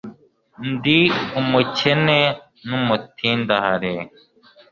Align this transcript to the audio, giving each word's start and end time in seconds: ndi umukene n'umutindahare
ndi 0.71 0.99
umukene 1.39 2.19
n'umutindahare 2.67 3.93